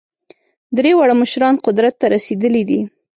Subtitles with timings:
[0.77, 2.79] درې واړه مشران قدرت ته رسېدلي دي.